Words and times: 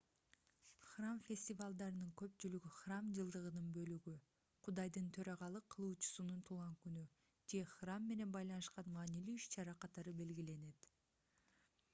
храм 0.91 1.17
фестивалдарынын 1.25 2.13
көпчүлүгү 2.21 2.71
храм 2.77 3.11
жылдыгынын 3.17 3.67
бөлүгү 3.75 4.15
кудайдын 4.69 5.11
төрагалык 5.19 5.69
кылуучусунун 5.77 6.41
туулган 6.49 6.75
күнү 6.87 7.05
же 7.55 7.63
храм 7.77 8.11
менен 8.15 8.35
байланышкан 8.39 8.91
маанилүү 8.99 9.39
иш-чара 9.45 9.79
катары 9.87 10.19
белгиленет 10.25 10.93